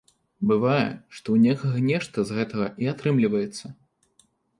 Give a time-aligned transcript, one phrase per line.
[0.51, 0.85] Бывае,
[1.17, 3.65] што ў некага нешта з гэтага і атрымліваецца.